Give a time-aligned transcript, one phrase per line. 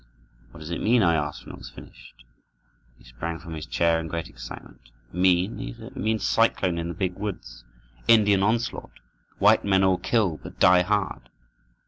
[0.49, 2.23] "What does it mean?" I asked when it was finished.
[2.97, 4.81] He sprang from his chair in great excitement.
[5.13, 7.63] "Mean?" he said; "it means cyclone in the big woods!
[8.07, 8.99] Indian onslaught!
[9.37, 11.29] White men all killed, but die hard!"